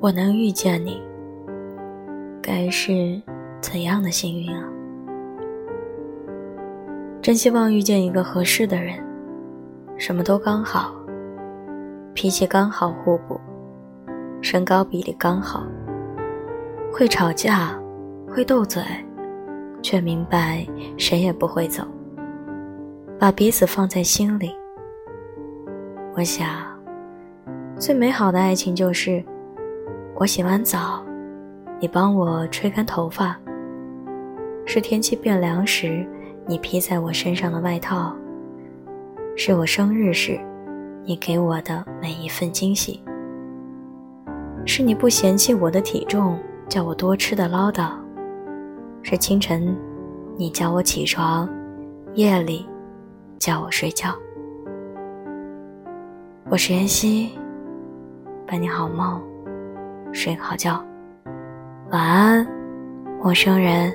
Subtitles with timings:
[0.00, 1.02] 我能遇见你，
[2.40, 3.20] 该是
[3.60, 4.62] 怎样的幸运啊！
[7.20, 8.94] 真希望遇见一个合适的人，
[9.96, 10.94] 什么都刚好，
[12.14, 13.40] 脾气刚好互补，
[14.40, 15.66] 身高比例刚好，
[16.92, 17.76] 会吵架，
[18.28, 18.80] 会斗嘴，
[19.82, 20.64] 却明白
[20.96, 21.82] 谁也不会走，
[23.18, 24.54] 把彼此放在心里。
[26.14, 26.46] 我想，
[27.76, 29.20] 最美好的爱情就是。
[30.20, 31.00] 我洗完澡，
[31.80, 33.38] 你帮我吹干头发。
[34.66, 36.04] 是天气变凉时，
[36.44, 38.12] 你披在我身上的外套。
[39.36, 40.36] 是我生日时，
[41.04, 43.00] 你给我的每一份惊喜。
[44.66, 46.36] 是你不嫌弃我的体重，
[46.68, 47.92] 叫我多吃的唠叨。
[49.04, 49.72] 是清晨，
[50.36, 51.48] 你叫我起床，
[52.14, 52.66] 夜里，
[53.38, 54.12] 叫我睡觉。
[56.50, 57.38] 我是妍希，
[58.48, 59.22] 伴你好梦。
[60.12, 60.82] 睡个好觉，
[61.90, 62.46] 晚安，
[63.22, 63.92] 陌生人。